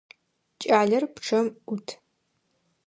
Кӏалэр 0.61 1.03
пчъэм 1.13 1.47
ӏут. 1.65 1.87